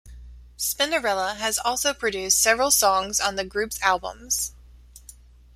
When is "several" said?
2.41-2.71